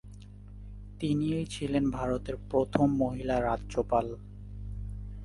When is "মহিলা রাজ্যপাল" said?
2.95-4.07